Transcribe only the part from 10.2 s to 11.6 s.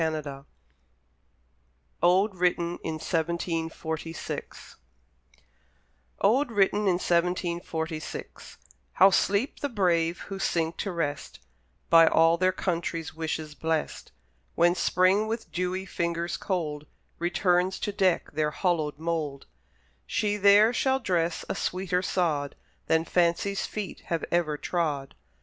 who sink to rest